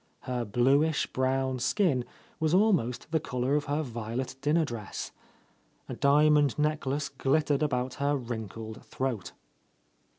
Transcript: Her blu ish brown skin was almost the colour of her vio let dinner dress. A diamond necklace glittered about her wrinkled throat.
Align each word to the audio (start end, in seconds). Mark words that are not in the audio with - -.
Her 0.21 0.43
blu 0.45 0.81
ish 0.81 1.05
brown 1.05 1.59
skin 1.59 2.05
was 2.39 2.55
almost 2.55 3.11
the 3.11 3.19
colour 3.19 3.53
of 3.53 3.65
her 3.65 3.83
vio 3.83 4.15
let 4.15 4.33
dinner 4.41 4.65
dress. 4.65 5.11
A 5.87 5.93
diamond 5.93 6.57
necklace 6.57 7.07
glittered 7.07 7.61
about 7.61 7.93
her 8.01 8.17
wrinkled 8.17 8.83
throat. 8.83 9.33